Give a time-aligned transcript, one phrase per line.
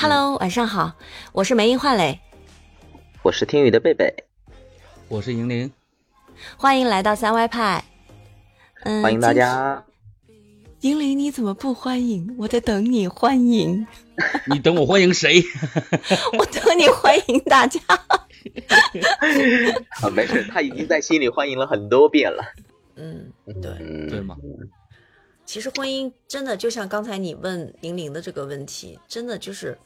[0.00, 0.96] Hello，晚上好，
[1.32, 2.20] 我是梅英焕磊，
[3.24, 4.14] 我是听雨的贝贝，
[5.08, 5.72] 我是银铃，
[6.56, 7.82] 欢迎来到三歪派。
[8.84, 9.84] 嗯，欢迎大家。
[10.82, 12.32] 银铃，你怎么不欢迎？
[12.38, 13.84] 我在等你欢迎。
[14.46, 15.42] 你等我欢迎谁？
[16.38, 17.80] 我等你欢迎大家。
[20.00, 22.44] 啊，没事，他已经在心里欢迎了很多遍了。
[22.94, 24.36] 嗯，对，对吗？
[25.44, 29.76] 其实婚姻真的就像刚才你问银铃的这个问题，真的就是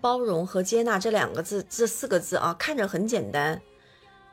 [0.00, 3.60] 包容和接纳这两个字，这四个字啊，看着很简单，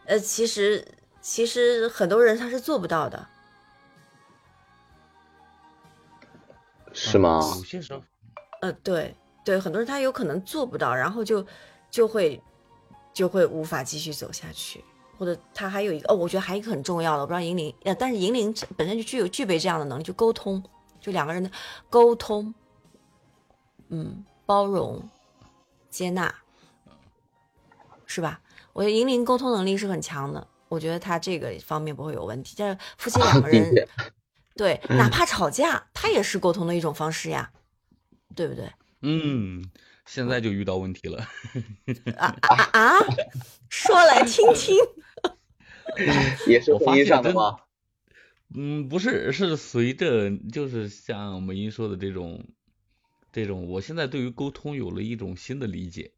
[0.06, 0.88] 呃，其实
[1.22, 3.28] 其实很多人他是做不到的。
[6.92, 7.54] 是吗？
[7.56, 8.02] 有些时候，
[8.62, 11.46] 呃，对对，很多人他有可能做不到，然后就
[11.92, 12.42] 就会
[13.14, 14.84] 就会无法继续走下去，
[15.18, 20.62] 或者他还有一个哦，我觉得还有一个很重要的，我不知道银铃，呃，但是银铃本身就具有具备这样的能力，就沟通，
[21.00, 21.50] 就两个人的
[21.90, 22.54] 沟通，
[23.90, 25.02] 嗯，包容、
[25.90, 26.34] 接纳，
[28.06, 28.42] 是吧？
[28.74, 32.56] 我觉得银铃沟通能力是很强的，我觉得他这个方面不会有问题。
[32.58, 33.74] 但是夫妻两个人。
[34.56, 37.50] 对，哪怕吵架，他也是沟通的一种方式呀，
[38.36, 38.70] 对不对？
[39.02, 39.64] 嗯，
[40.06, 41.26] 现在就遇到问题了。
[42.18, 43.00] 啊啊啊！
[43.70, 44.76] 说来听听。
[46.46, 47.58] 也是婚姻上的吗？
[48.54, 52.44] 嗯，不是，是随着就是像梅英说的这种，
[53.32, 56.14] 这种，我现在对于沟通有了一种新的理解。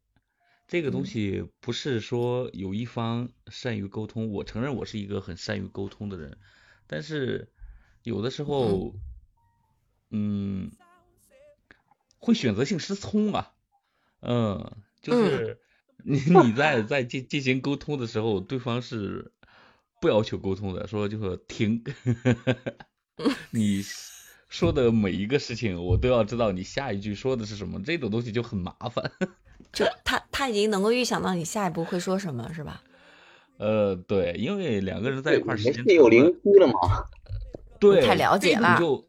[0.68, 6.38] 这个东西不是说有一方善于沟通，我承认我是一个很善于沟通的人，
[6.86, 7.48] 但是。
[8.04, 8.96] 有的时候，
[10.10, 10.72] 嗯，
[12.18, 13.52] 会选择性失聪啊，
[14.22, 15.60] 嗯，就是
[16.04, 19.32] 你你在在进进行沟通的时候，对方是
[20.00, 21.84] 不要求沟通的，说就说停，
[23.52, 23.84] 你
[24.52, 29.10] 说的每一个事情我都要知道你下一句说的是什么，这种东西就很麻烦。
[29.72, 32.82] 就他他已经能够预想到你下一步会说什么，是吧？
[33.56, 37.04] 呃，对，因为两个人在一块儿时间有灵犀了嘛？
[37.80, 39.08] 对， 太了解了，就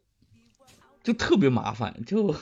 [1.02, 2.34] 就特别麻烦，就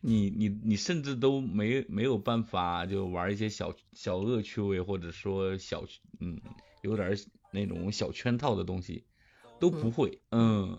[0.00, 5.84] 你你你甚至都没没有办法就玩一些小小恶趣味，或者说小
[6.20, 6.40] 嗯
[6.82, 7.18] 有点
[7.50, 9.04] 那种小圈套的东西
[9.58, 10.78] 都不会，嗯，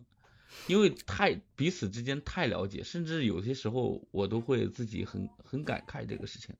[0.67, 6.55] 因为太彼此之间太了解，甚至有些时候我都会自己很很感慨这个事情，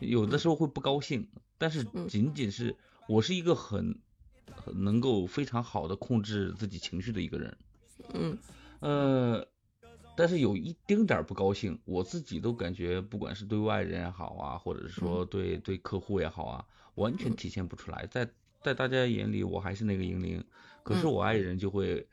[0.00, 1.28] 有的时候会不高兴，
[1.58, 2.76] 但是仅仅是
[3.08, 3.98] 我是一个很。
[4.74, 7.56] 能够非常好的控制自己情绪的一个人，
[8.12, 8.36] 嗯，
[8.80, 9.48] 呃，
[10.14, 15.56] 但是有一丁点儿不高兴，我自己都感觉，不管是对外人也好啊，或者是说对。
[15.56, 16.66] 对客户也好啊，
[16.96, 18.28] 完全体现不出来，在
[18.62, 20.44] 在大家眼里我还是那个英灵，
[20.82, 22.06] 可是我爱人就会，嗯，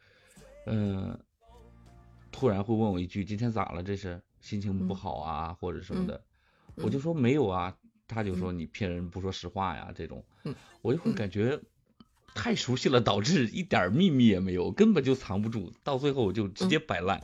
[2.32, 3.84] 突然会问我一句，今天咋了？
[3.84, 6.22] 这是心情不好啊，或者什么的，
[6.76, 7.76] 我就说没有啊，
[8.08, 10.24] 他就说你骗人不说实话呀，这种，
[10.82, 11.60] 我就会感觉。
[12.36, 15.74] 太熟悉了，导致一点秘密也没有，根本就藏不住。
[15.84, 17.22] 到最后我就直接摆烂，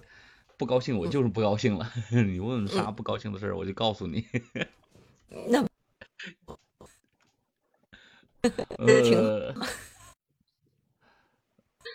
[0.57, 1.89] 不高兴我就是不高兴了。
[2.09, 4.25] 你问啥不高兴的事儿，我就告诉你。
[5.47, 5.65] 那
[8.79, 9.53] 呃，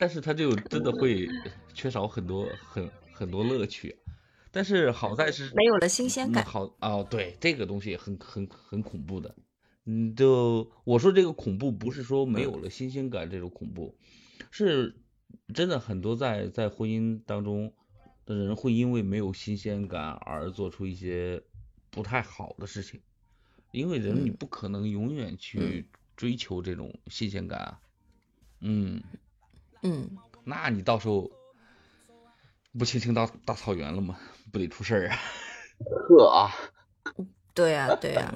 [0.00, 1.28] 但是他就真的会
[1.74, 3.94] 缺少很多很很多乐趣。
[4.50, 6.42] 但是好在是没有了新鲜感。
[6.44, 9.36] 好哦，对，这个东西很很很恐怖的。
[9.84, 13.96] 嗯，就我说这个恐怖不是说没有了新鲜感这种恐怖，
[14.50, 14.96] 是
[15.54, 17.72] 真的很多在在婚姻当中
[18.24, 21.42] 的人会因为没有新鲜感而做出一些
[21.90, 23.00] 不太好的事情，
[23.70, 25.86] 因为人你不可能永远去
[26.16, 27.80] 追求这种新鲜感啊，
[28.60, 29.02] 嗯
[29.82, 30.10] 嗯，
[30.44, 31.30] 那你到时候
[32.78, 34.18] 不青青大大草原了吗？
[34.52, 35.16] 不得出事儿啊？
[36.08, 36.50] 呵啊，
[37.54, 38.34] 对呀对呀。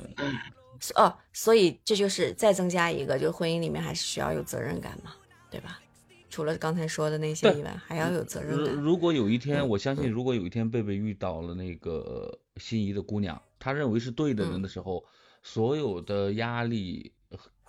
[0.96, 5.14] 哦，所以这就是再增加一个，就是婚姻里面还是需要有责任感嘛，
[5.50, 5.80] 对吧？
[6.28, 8.74] 除了刚才说的那些以外，还要有责任感。
[8.74, 15.04] 如果有一天，我相信，如果有一天贝贝遇到了那个心仪的姑娘，他认为是对的人的时候，
[15.42, 17.12] 所有的压力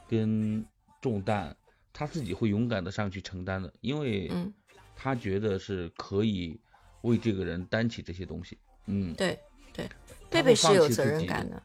[0.09, 0.65] 跟
[0.99, 1.55] 重担，
[1.97, 4.29] 他自己会勇敢的上去承担的，因为
[4.97, 6.59] 他觉得是可以
[7.03, 8.57] 为这个人担起这些东西。
[8.87, 9.39] 嗯，对
[9.71, 9.89] 对，
[10.29, 11.63] 贝贝是有责任感的。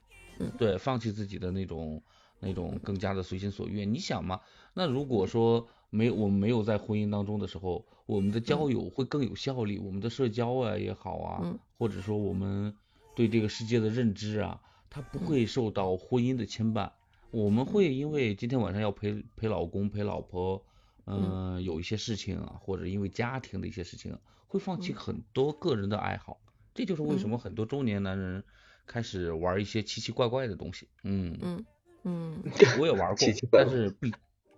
[0.57, 2.01] 对，放弃自己的那种
[2.39, 3.85] 那种更加的随心所欲。
[3.85, 4.41] 你想嘛，
[4.73, 12.73] 那如果说没我们没有在婚姻当中的时候，我们的交友会更有效率，我们的社交啊也好啊，或者说我们
[13.17, 16.93] 对这个世界的认知啊，它不会受到婚姻的牵绊。
[17.31, 20.65] 我们会因为今天晚上要陪陪老公陪老婆，
[21.07, 26.41] 嗯，有一些事情啊，或者因为家庭的一些事情，会放弃很多个人的爱好。
[26.75, 28.45] 这就是为什么很多中年男人。
[28.87, 30.89] 开始玩一些奇奇怪怪的东西。
[31.05, 31.65] 嗯嗯
[32.03, 32.43] 嗯，
[32.81, 34.09] 我也玩过奇奇，怪怪但是不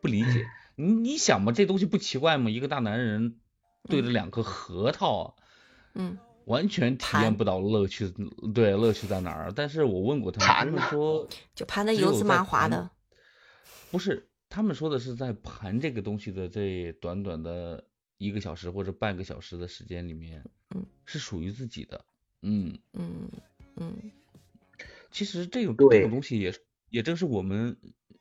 [0.00, 0.46] 不理解。
[0.74, 2.48] 你你想嘛，这东西不奇怪吗？
[2.48, 3.36] 一个大男人
[3.90, 5.34] 对着两颗核桃啊，
[5.92, 6.16] 嗯
[6.46, 8.12] 完全体验不到乐趣，
[8.54, 9.52] 对，乐趣在哪儿？
[9.54, 12.90] 但是我问过他们，他们说就盘的油滋麻滑的，
[13.90, 17.84] 不是，他们说的是在盘这个东西的这短短的
[18.18, 20.44] 一个小时或者半个小时的时间里面，
[20.74, 22.04] 嗯，是属于自己的，
[22.42, 23.28] 嗯，嗯
[23.76, 24.10] 嗯。
[25.10, 26.54] 其实这种这对种东西也
[26.88, 27.76] 也正是我们，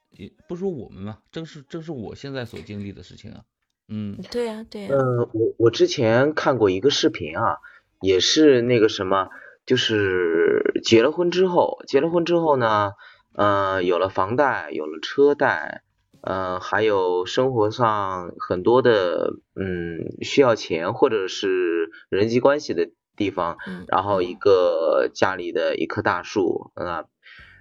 [0.10, 3.46] 也不说我们嘛，正是正是我现在所经历的事情啊，
[3.88, 4.22] 嗯。
[4.30, 7.60] 对呀对呀，呃，我我之前看过一个视频啊，
[8.02, 9.30] 也是那个什么，
[9.66, 12.94] 就是结了婚之后，结了婚之后呢，
[13.36, 15.84] 呃，有了房贷，有了车贷，
[16.22, 27.06] 呃，还有生活上很多的嗯需要钱或者是人际关系的地方，嗯然后一个家里的一棵大树，啊、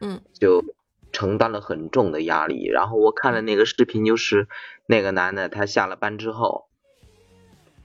[0.00, 0.64] 嗯就
[1.12, 2.66] 承担了很重的压力。
[2.66, 4.48] 然后我看了那个视频，就是
[4.86, 6.69] 那个男的他下了班之后，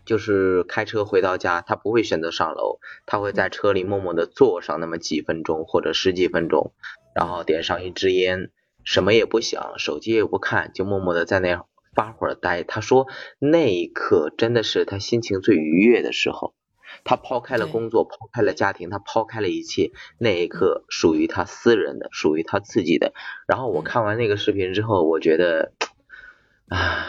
[0.05, 6.73] 就是开车回到家，他不会选择上楼，他会在车里默默的坐上那么几分钟或者十几分钟，
[7.15, 8.51] 然后点上一支烟，
[8.83, 11.65] 什么也不想，手机也不看，就默默的在那
[11.95, 12.63] 发会儿呆。
[12.63, 13.07] 他说
[13.39, 16.53] 那一刻真的是他心情最愉悦的时候。
[17.03, 23.13] 他抛开了工作，抛开了家庭，他抛开了一切，那一刻属于他私人的，属于他自己的。
[23.47, 25.73] 然后我嗯看完那个视频之后，我觉得，
[26.69, 27.05] 啊，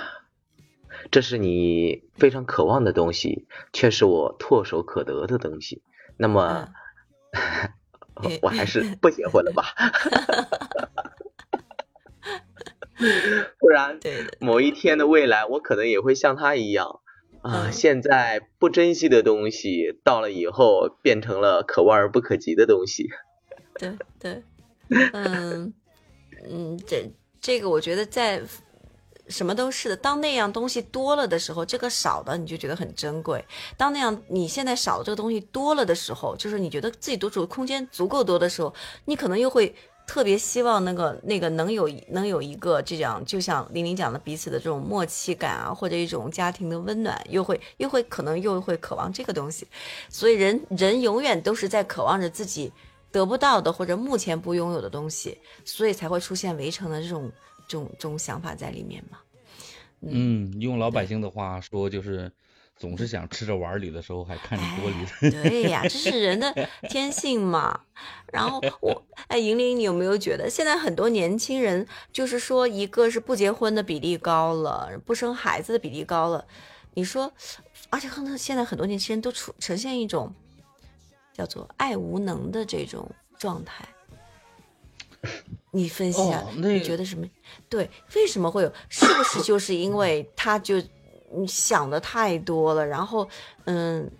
[1.11, 5.83] 这是你非常渴望的东西，却是我唾手可得的东西。
[6.17, 6.69] 那么，
[8.23, 9.75] 嗯 我还是不结婚了吧，
[13.59, 13.99] 不然，
[14.41, 17.01] 某一天的未来，我可能也会像他一样
[17.43, 23.11] 啊，嗯现在不珍惜的东西，到了以后变成了可望而不可及的东西。
[23.79, 24.43] 对对，
[25.13, 25.75] 嗯
[26.49, 28.41] 嗯，这这个我觉得在
[29.29, 29.97] 什么都是的。
[29.97, 33.41] 当那样东西多了的时候，这个少的你就觉得很珍贵；
[33.77, 38.75] 当那样你现在少这个东西多了的时候，就是你觉得自己独处的空间足够多的时候，
[39.05, 39.75] 你可能又会。
[40.09, 49.67] 特别希望那个那个能有能有一个这样，就像玲玲讲的，彼此的这种默契感啊，或者一种家庭的温暖，又会又会可能又会渴望这个东西，
[50.09, 52.73] 所以人人永远都是在渴望着自己
[53.11, 57.29] 得不到的或者目前不拥有的东西，所以才会出现围城的这种
[57.67, 59.19] 这种这种想法在里面嘛。
[60.01, 62.31] 嗯，用老百姓的话说就是。
[62.79, 65.31] 总是想吃着碗里的时候还看着锅里哎。
[65.31, 66.55] 对呀，这是人的
[66.91, 67.81] 天性嘛。
[68.31, 76.47] 然后我，哎，莹玲，你有没有觉得现在很多年轻人，就是说，一个是不结婚的比例高了，不生孩子的比例高了。
[76.93, 77.33] 你说，
[77.89, 80.31] 而且可能现在很多年轻人都处呈现一种
[81.33, 83.89] 叫做爱无能的这种状态。
[85.77, 87.27] 你分析啊，哦那你觉得什么？
[87.69, 88.73] 对，为什么会有？
[88.89, 90.83] 是不是就是因为他就
[91.31, 93.29] 你想的太多了，然后
[93.65, 94.11] 嗯，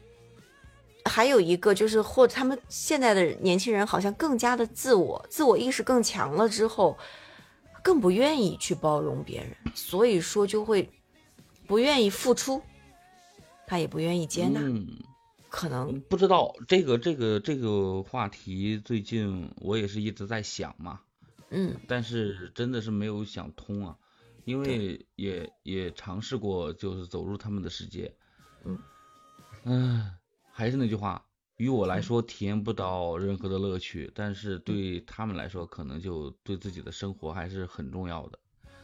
[1.05, 6.99] 还有一个就是，或他们现在的年轻人好像更加的自我，自我意识更强了之后，
[7.83, 10.89] 更不愿意去包容别人，所以说就会
[11.67, 12.61] 不愿意付出，
[13.67, 14.87] 他也不愿意接纳，嗯，
[15.49, 21.01] 可能不知道这个这个这个话题，最近我也是一直在想嘛，
[21.51, 21.77] 嗯。
[21.87, 23.97] 但是真的是没有想通啊，
[24.45, 28.15] 因为也也尝试过，就是走入他们的世界，
[28.65, 28.79] 嗯，
[29.65, 30.15] 唉，
[30.53, 31.25] 还是那句话，
[31.57, 38.39] 于我来说体验不到任何的乐趣，但是对他们来说，可能就对自己的生活还是很重要的，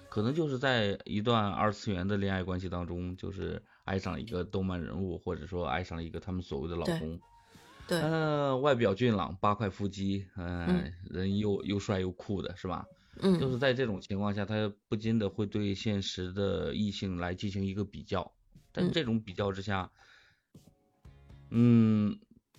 [0.08, 7.20] 可能就是在一段二次元的恋爱关系当中，就是爱上了一个动漫人物，或者说爱上了一个他们所谓的老公。
[7.92, 10.92] 对，嗯、外表俊朗，八块腹肌，嗯、嗯。
[11.10, 12.86] 人又又帅又酷的是吧？
[13.20, 13.38] 嗯。
[13.38, 18.32] 就嗯是在这种情况下，他不禁的会对现实的异性来进行一个比较，
[18.72, 18.92] 但嗯。
[18.92, 19.90] 这种比较之下，
[21.50, 22.18] 嗯，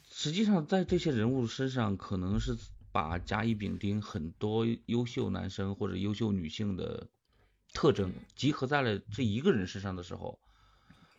[0.09, 2.55] 实际上在这些人物身上，可能是
[2.91, 7.07] 把甲乙丙丁很多优秀男生或者优秀女性的
[7.73, 10.37] 特征集合在了这一个人身上的时候，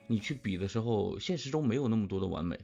[0.06, 2.60] 你去比的时候，现实中没有那么多的完美。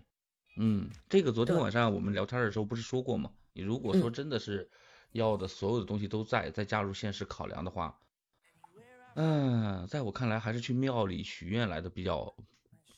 [0.57, 3.30] 嗯，这个昨天晚上我们聊天的时候不是说过吗？
[3.52, 4.69] 你如果说嗯真的是
[5.12, 7.99] 要的所有的东西都在，再加入现实考量的话，
[9.14, 12.35] 嗯，在我看来还是去庙里许愿来的比较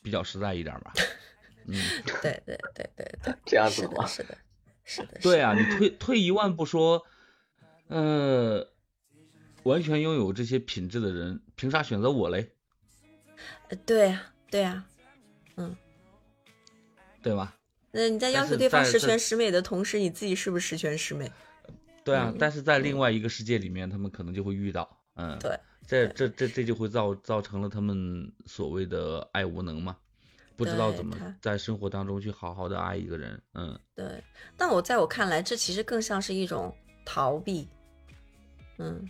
[0.01, 0.93] 比较实在一点吧。
[1.65, 1.73] 嗯，
[2.21, 4.05] 对对对对对，这样子吗？
[4.05, 4.37] 是的，
[4.83, 7.01] 是的，对啊，你退退一万步说，
[7.87, 8.67] 呃，
[9.63, 12.53] 完全拥有这些品质的人，凭啥选择我嘞？
[13.69, 14.92] 呃对呀，对呀，嗯，
[17.23, 17.55] 对吧？
[17.91, 21.31] 那你在要求对方十全十美的同时，你自己是不是十全十美？
[22.03, 29.95] 对啊，嗯但是在另外一个世界里面，他们可能就会遇到，嗯，对，这这这这就会造造成了他们所谓的爱无能嘛，
[30.55, 34.21] 不知道怎么在生活当中去好好的爱一个人，嗯对。
[34.57, 36.75] 但我在我看来，这其实更像是一种
[37.05, 37.67] 逃避。
[38.79, 39.07] 嗯，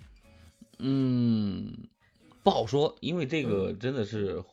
[0.79, 1.74] 嗯，
[2.43, 4.43] 不好说，因为这个嗯真的是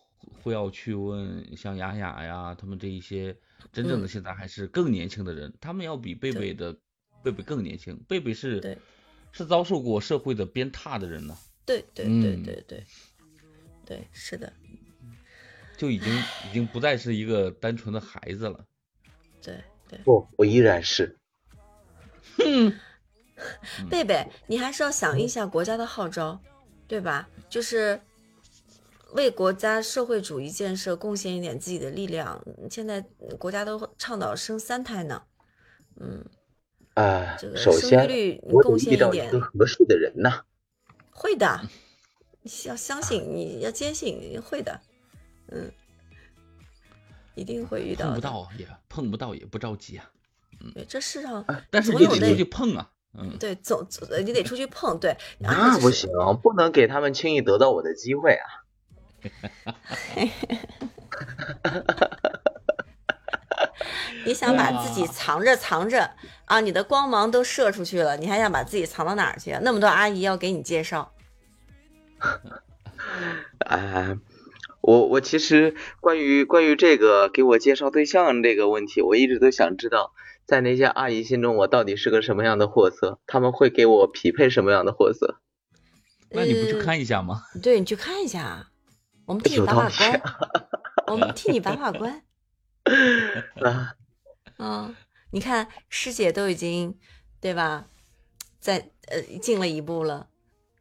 [0.41, 3.37] 会要去问像雅雅呀，他们这一些
[3.73, 6.77] 真正的嗯现在还是更年轻的人，他们要比贝贝的
[7.23, 8.79] 贝贝更年轻，贝贝是
[9.33, 12.87] 是遭受过社会的鞭挞的人呢，对对对嗯对对，
[13.85, 14.53] 对，是的，
[15.77, 16.13] 就已经
[16.49, 18.65] 已经不再是一个单纯的孩子了。
[19.43, 19.99] 对对。
[20.05, 21.17] 不，我依然是。
[22.45, 22.73] 嗯
[23.89, 26.39] 贝贝，你还是要响应一下国家的号召，
[26.87, 27.29] 对吧？
[27.49, 27.99] 就是
[29.13, 32.43] 为国家社会主义建设贡献一点自己的力量。
[32.71, 33.01] 现在
[33.39, 35.23] 国家都倡导生三胎呢，
[36.01, 36.25] 嗯，
[36.95, 40.45] 啊这，个首生育先率我贡得遇到一献一点个合适的人呐。
[41.11, 41.61] 会的，
[42.43, 44.81] 你要相信，你要坚信会的，
[45.49, 45.71] 嗯，
[47.35, 48.07] 一定会遇到。
[48.07, 50.11] 碰不到也碰不到也不着急啊，
[50.75, 55.11] 对，这世上但是总有那你得出去碰啊，嗯，对总总你得出去碰，对，
[55.43, 56.09] 而那不行，
[56.43, 58.65] 不能给他们轻易得到我的机会啊！
[64.27, 66.11] 你想把自己藏着藏着
[66.45, 69.57] 啊，你的光芒都射出去了，你还想把自己藏到哪儿去？
[69.63, 71.13] 那么多阿姨要给你介绍，
[73.67, 74.17] 哎，
[74.83, 80.13] 我我其实关于关于这个给我介绍对象这个问题，我一直都想知道，
[80.45, 85.37] 在那些阿姨心中我到底是个什么样的货色，他们会给我匹配什么样的货色？
[86.33, 87.43] 那你不去呃看一下吗？
[87.63, 88.69] 对你去看一下，
[89.31, 90.23] 我们替你把把关，
[91.07, 92.21] 我们替你把把关。
[93.63, 93.95] 啊，
[94.59, 94.97] 嗯，
[95.31, 96.99] 你看师姐都已经
[97.41, 97.87] 对吧，
[98.59, 100.27] 在呃进了一步了，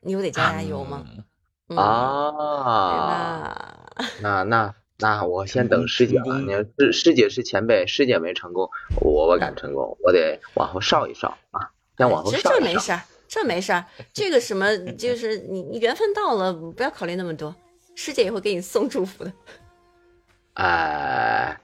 [0.02, 1.06] 你不得加加油吗？
[1.06, 1.24] 嗯
[1.68, 4.06] 嗯，啊，吧？
[4.24, 6.24] 那那那我先等师姐吧。
[6.24, 8.68] 成功你师师姐是前辈，师姐没成功，
[9.00, 12.60] 我我敢成功，我得往后稍一稍啊，先往后这稍一稍。
[12.60, 13.86] 这没事儿，这没事儿。
[14.12, 17.56] 这个什么，就是你你缘分到了，不要考虑那么多，
[18.00, 19.34] 师姐也会给你送祝福的，
[20.54, 21.60] 哎，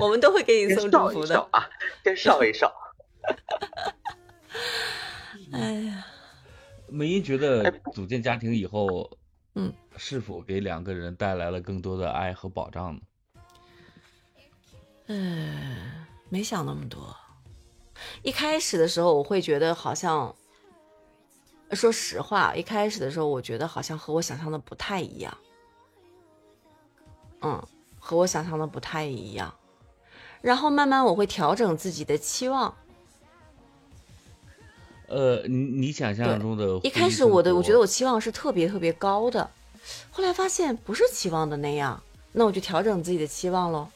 [0.00, 1.38] 我们都会给你送祝福的。
[1.52, 1.68] 啊，
[2.02, 2.72] 先稍一稍。
[5.52, 6.06] 哎呀，
[6.88, 9.18] 梅姨觉得组建家庭以后，
[9.54, 13.00] 嗯，是否给两个人带来了更多的爱和保障呢？
[15.08, 17.14] 嗯，没想那么多。
[18.22, 20.34] 一开始的时候，我会觉得好像，
[21.72, 25.36] 说实话，一开始的时候，我觉得好像和我想象的不太一样。
[27.40, 27.62] 嗯，
[27.98, 29.54] 和我想象的不太一样。
[30.40, 32.74] 然后慢慢我会调整自己的期望。
[35.08, 39.50] 呃，你你想象中的一开始我的我觉得我期望是特别特别高的，
[40.10, 43.88] 后来发现不是期望的那样，那我就调整自己的期望喽。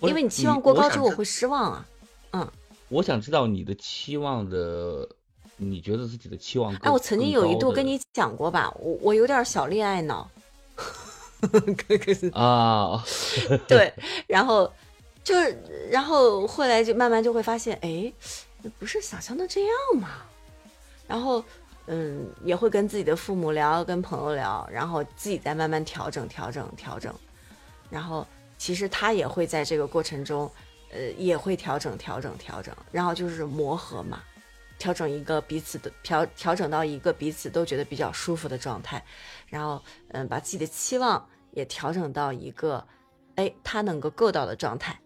[0.00, 1.86] 因为你期望过高之后，我会失望啊。
[2.32, 2.52] 嗯
[2.88, 5.08] 我想知道你的期望的，
[5.62, 6.80] 你觉得自己的期望更？
[6.82, 10.28] 哎，我曾经有一度跟你讲过吧，我我有点小恋爱脑，
[11.44, 13.04] 可可是啊，
[13.68, 13.92] 对，
[14.26, 14.72] 然后
[15.22, 18.10] 就是，然后后来就慢慢就会发现，哎，
[18.78, 20.08] 不是想象的这样嘛。
[21.06, 21.44] 然后，
[21.86, 27.12] 嗯，也会跟自己的父母聊，跟朋友聊，然后自己再慢慢调整、调整、调整。
[27.90, 28.24] 然后，
[28.56, 30.50] 其实他也会在这个过程中，
[30.92, 34.22] 呃，也会调整、调整、调整，然后就是磨合嘛，
[34.80, 39.04] 调整一个彼此的调调整到一个彼此都觉得比较舒服的状态，
[39.48, 42.84] 然后，嗯，把自己的期望也调整到一个，
[43.34, 44.98] 哎，他能够够到的状态，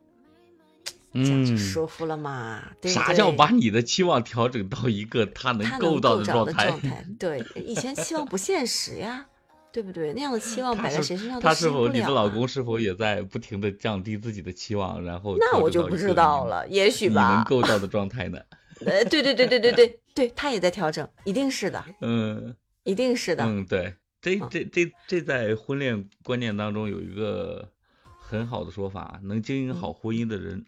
[1.12, 2.62] 这样就嗯，舒服了嘛？
[2.80, 6.16] 对不啥叫把你的期望调整到一个 他能他够到？
[6.16, 6.72] 的状态。
[7.18, 9.26] 对，以前期望不现实呀，
[9.72, 10.12] 对不对？
[10.14, 17.44] 那样的期望摆在谁身上都他是否你的老公是否也在不停的降低自己的期望，然后那我就不知道了，也许吧你能。
[17.44, 18.38] 够到的状态呢？
[18.86, 23.44] 呃，对对对对对对对，他也在调整，一定是的，嗯一定是的。
[23.44, 27.70] 嗯，对，这嗯这这这在婚恋观念当中有一个
[28.18, 30.64] 很好的说法，能经营好婚姻的人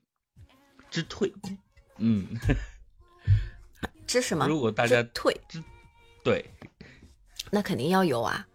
[0.90, 1.32] 知退。
[1.98, 2.26] 嗯，
[4.06, 4.46] 知什么？
[4.46, 5.36] 如果大家知退，
[6.22, 6.44] 对，
[7.50, 8.46] 那肯定要有啊，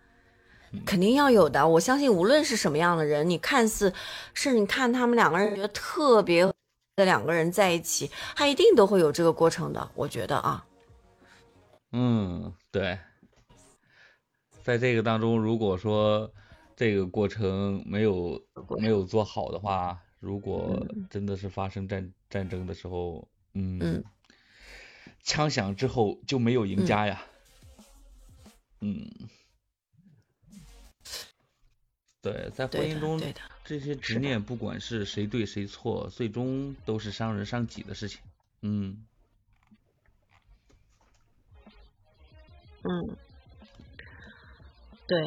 [0.72, 1.67] 嗯肯定要有的。
[1.67, 3.93] 我相信，无论是什么样的人，你看似
[4.34, 6.51] 是你看他们两个人觉得特别
[6.95, 9.91] 的两个人在一起，他一定都会有这个过程的。
[9.95, 10.65] 我觉得啊，
[11.91, 13.00] 嗯，对，
[14.63, 16.31] 在这个当中，如果说
[16.75, 18.41] 这个过程没有
[18.79, 21.07] 没有做好的话，如果嗯。
[21.10, 24.03] 真的是发生战战争的时候，嗯，嗯。
[25.24, 27.24] 枪响之后就没有赢家呀。
[28.81, 29.07] 嗯，
[32.21, 33.19] 对，在婚姻中
[33.63, 38.19] 这些执念，不管是谁对谁错，最终都是伤人伤己的事情。
[38.61, 39.05] 嗯
[42.83, 43.15] 嗯，
[45.07, 45.19] 对，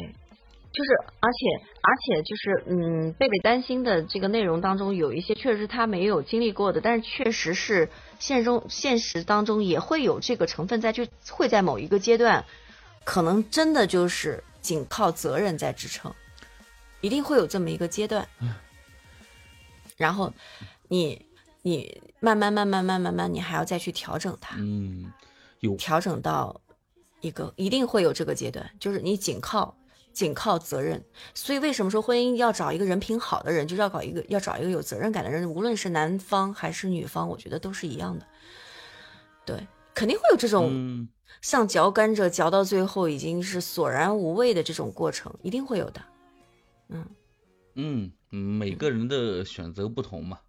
[0.71, 12.45] 就是而且而且就是嗯，贝贝担心的这个内容当中有一些确实是他没有经历过的，但是确实是现实中现实当中也会有这个成分在，就会在某一个阶段，
[13.03, 16.13] 可能真的就是仅靠责任在支撑，
[17.05, 18.27] 一定会有这么一个阶段，
[19.95, 20.33] 然后
[20.87, 21.23] 你
[21.61, 24.55] 你慢慢慢慢慢慢慢，你还要再去调整它。
[24.57, 25.13] 嗯，
[25.59, 26.59] 有调整到
[27.21, 29.77] 一个一定会有这个阶段，就是你仅靠
[30.13, 31.05] 仅靠责任。
[31.35, 38.25] 所以为什么说婚姻要找一个人品好的人，就是要搞一个要找一个有责任感的人，无论是男方还是女方，我觉得都是一样的。
[39.45, 41.07] 对，肯定会有这种嗯
[41.43, 46.01] 像嚼甘蔗嚼到最后已经是索然无味的这种过程，一定会有的。
[46.89, 47.05] 嗯，
[47.75, 50.39] 嗯，嗯每个人的选择不同嘛。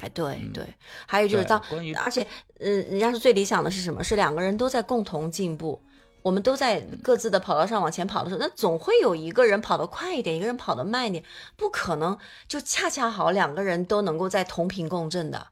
[0.00, 0.74] 哎，对嗯对，
[1.06, 1.60] 还有就是当
[1.96, 2.24] 而且，
[2.60, 4.04] 嗯，人家是最理想的是什么？
[4.04, 5.82] 是两个人都在共同进步，
[6.22, 11.24] 我们都在各自的跑道上往前跑的时候，那总会有一个人跑得快一点，一个人跑得慢一点，
[11.56, 12.16] 不可能
[12.46, 15.48] 就恰恰好两个人都能够在同频共振的。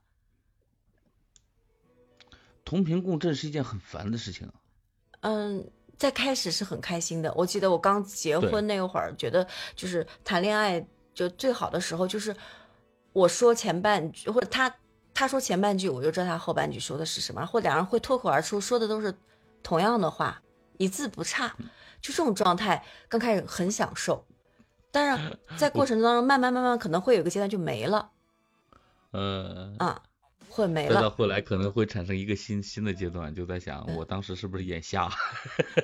[2.64, 4.54] 同频共振是一件很烦的事情啊。
[5.22, 7.32] 嗯，在开始是很开心的。
[7.34, 10.84] 我记得我刚结婚那会儿，觉得就是谈恋爱
[11.14, 12.34] 就最好的时候，就是
[13.12, 14.74] 我说前半句，或者他
[15.14, 19.14] 他说前半句，我就知道他后半句说的是什么，或者两人会脱口而出，说的都是
[19.62, 20.42] 同样的话，
[20.78, 21.54] 一字不差。
[22.02, 24.24] 就这种状态，刚开始很享受，
[24.92, 28.10] 但是 在过程当中，慢慢慢慢可能会有一个阶段就没了
[29.12, 30.02] 呃，啊，
[30.48, 31.10] 会没了再到。
[31.10, 35.10] 后来可能会产生一个新新的阶段，就在想嗯我当时是不是眼瞎？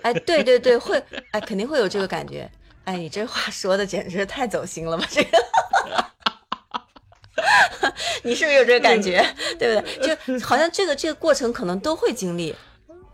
[0.02, 2.50] 哎，对对对，会，哎，肯定会有这个感觉。
[2.84, 5.06] 哎，你这话说的简直是太走心了吧？
[5.10, 5.38] 这个，
[8.24, 9.24] 你是不是有这个感觉？
[9.58, 10.16] 对不对？
[10.16, 12.54] 就好像这个这个过程可能都会经历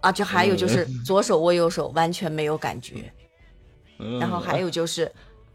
[0.01, 0.11] 啊。
[0.11, 3.13] 就还有就是左手握右手，完全没有感觉。
[4.21, 5.11] 然后还有有就是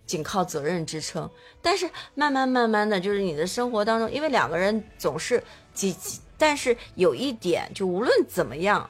[0.06, 1.30] 仅靠责任支撑，
[1.62, 5.42] 但是慢慢慢慢的就是你的生活当中，因为两个人总是
[5.74, 8.90] 几，几但是有一点，就无论怎么样，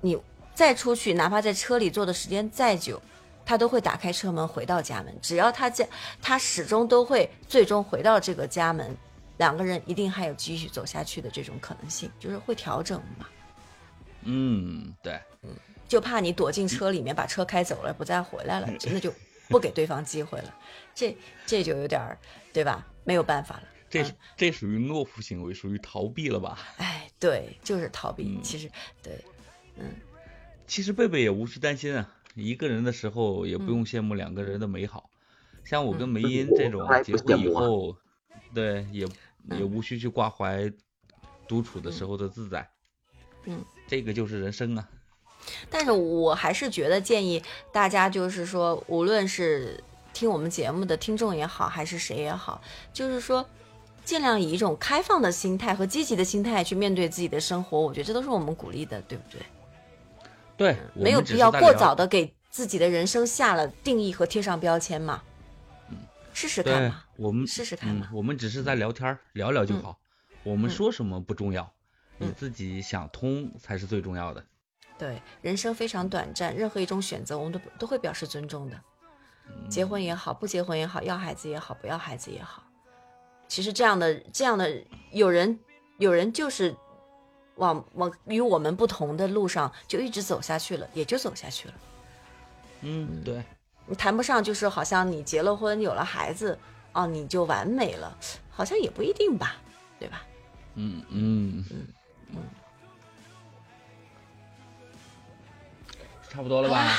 [0.00, 0.18] 你
[0.54, 3.00] 再出去，哪怕在车里坐的时间再久，
[3.46, 5.16] 他都会打开车门回到家门。
[5.22, 5.86] 只要他家，
[6.20, 8.94] 他始终都会最终回到这个家门，
[9.38, 13.26] 两个人一定还有继续走下去的这种可能性，就是会调整嘛。
[14.24, 15.50] 嗯，对，嗯
[15.86, 19.10] 就怕你躲进车里面把车开走了，不再回来了，真的就
[19.50, 20.54] 不给对方机会了，
[20.94, 22.18] 这这就有点儿，
[22.52, 22.86] 对吧？
[23.04, 23.62] 没有办法了。
[23.90, 26.58] 这是这属于懦夫行为，属于逃避了吧？
[26.76, 28.24] 哎，对，就是逃避。
[28.36, 28.70] 嗯其实，
[29.02, 29.24] 对，
[29.76, 29.84] 嗯
[30.66, 35.08] 其实贝贝也无需担心啊，一个人的时候也不嗯用羡慕两个人的美好。
[35.64, 37.96] 像我跟梅嗯英这种结婚以后，
[38.54, 39.08] 对，也也
[39.60, 40.70] 嗯无需去挂怀
[41.46, 42.68] 独处的时候的自在。
[43.44, 44.86] 嗯，这个就是人生啊。
[45.70, 49.82] 但是我还是觉得建议大家，就是说，无论是
[50.12, 52.60] 听我们节目的听众也好，还是谁也好，
[52.92, 53.46] 就是说，
[54.04, 57.80] 尽量以一种开放的心态和积极的心态去面对自己的生活。
[57.80, 59.40] 我觉得这都是我们鼓励的，对不对？
[60.56, 65.22] 对，没有必要过早的给自己的人生下了定义和贴上标签嘛。
[65.90, 65.96] 嗯
[66.34, 69.98] 试试看嘛。，我们试试看嘛，嗯我们只是在聊天，聊聊就嗯好。
[70.42, 71.72] 我们嗯说什么不重要，
[72.16, 74.44] 你嗯自己想通才是最重要的。
[74.98, 78.80] 对，人生非常短暂，任何一种选择我们都都会表示尊重的。
[79.70, 82.62] 结婚也好，不结婚也好，要孩子也好，不要孩子也好，
[83.46, 84.70] 其实这样的这样的
[85.12, 85.58] 有人
[85.98, 86.74] 有人就是
[87.56, 91.74] 往往与我们不同的路上就一直走下去了，也就走下去了。
[92.82, 93.42] 嗯，对，
[93.86, 96.58] 你谈不上就是好像你结了婚有了孩子
[96.92, 98.18] 哦，你就完美了，
[98.50, 99.56] 好像也不一定吧，
[99.98, 100.22] 对吧？
[100.74, 101.64] 嗯嗯
[106.28, 106.98] 差不多了吧？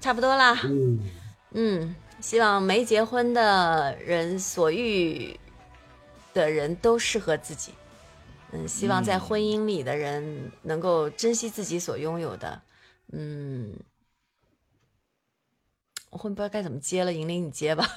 [0.00, 0.58] 差不多啦。
[0.64, 0.98] 嗯，
[1.52, 5.38] 嗯，希望没结婚的人所遇
[6.34, 7.72] 的人都适合自己。
[8.52, 12.62] 嗯，希望在嗯婚姻里的人能够珍惜自己所拥有的。
[13.12, 13.78] 嗯，
[16.10, 17.88] 我会不知道该怎么接了，银铃你接吧。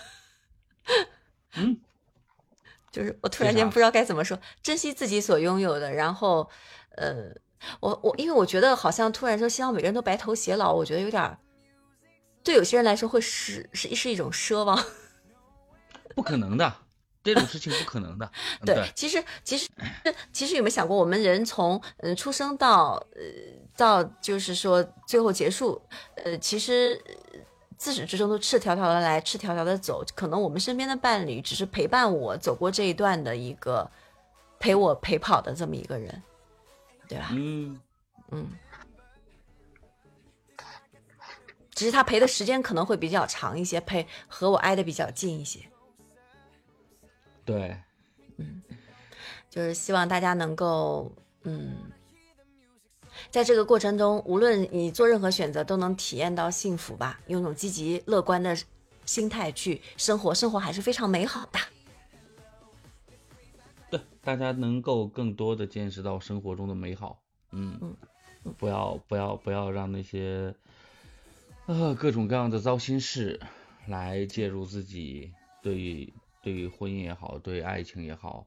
[1.56, 1.80] 嗯，
[2.92, 6.50] 就是我突然间不知道该怎么说，珍惜自己所拥有的，然后，
[6.92, 7.34] 呃，
[7.80, 11.38] 我我因为我觉得好像突然说希望每个人都白头偕老，我觉得有点儿，
[12.44, 14.78] 对有些人来说会是是是一种奢望。
[16.16, 16.74] 不可能的，
[17.24, 18.32] 这种事情不可能的。
[18.62, 19.70] 嗯对，其实其实
[20.32, 23.22] 其实有没有想过，我们人从呃出生到呃
[23.76, 25.82] 到就是说最后结束，
[26.24, 26.98] 呃，其实
[27.34, 27.40] 呃
[27.78, 30.06] 自始至终都赤条条的来，赤条条的走。
[30.16, 33.92] 可能我们身边的伴侣只是陪伴我走过这一段的一个
[34.58, 36.24] 陪我陪跑的这么一个人，
[37.08, 37.30] 对吧？
[37.32, 37.80] 嗯，
[38.32, 38.50] 嗯，
[41.74, 45.60] 只是他陪的时间可能会比较长一些，陪和我挨得比较近一些。
[47.44, 47.78] 对，
[48.38, 48.62] 嗯
[49.50, 51.12] 就是希望大家能够，
[51.44, 51.78] 嗯，
[53.30, 57.20] 在这个过程中，无论你做任何选择，都能体验到幸福吧。
[57.28, 58.58] 用一种积极乐观的
[59.06, 61.60] 心态去生活，生活还是非常美好的。
[64.26, 67.22] 对，大家能够更多的见识到生活中的美好。
[67.52, 67.96] 嗯嗯
[68.58, 70.54] 不要不要不要让那些
[71.68, 73.40] 呃各种各样的糟心事
[73.88, 78.46] 来介入自己对对于婚姻也好，对爱情也好，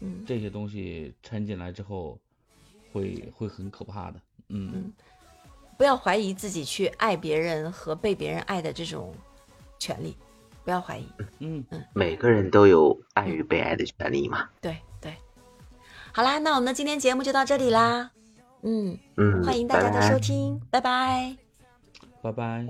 [0.00, 2.18] 嗯，这些东西掺进来之后，
[2.92, 4.20] 会会很可怕的。
[4.48, 4.92] 嗯。
[5.76, 9.14] 不要怀疑自己去爱别人和被别人爱的这种
[9.78, 10.16] 权利，
[10.68, 11.08] 不要怀疑。
[11.38, 14.46] 嗯嗯，每个人都有爱与被爱的权利嘛。
[14.60, 15.16] 对对，
[16.12, 18.10] 好啦，那我们的今天节目就到这里啦。
[18.60, 21.34] 嗯，嗯，欢迎大家的拜拜收听，拜拜。
[22.20, 22.66] 拜拜。